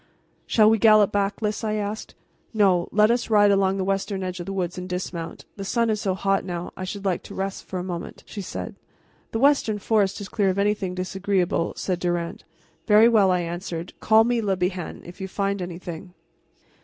[0.47, 2.15] "Shall we gallop back, Lys?" I asked.
[2.55, 5.45] "No; let us ride along the western edge of the woods and dismount.
[5.57, 8.23] The sun is so hot now, and I should like to rest for a moment,"
[8.25, 8.73] she said.
[9.31, 12.45] "The western forest is clear of anything disagreeable," said Durand.
[12.87, 16.15] "Very well," I answered; "call me, Le Bihan, if you find anything."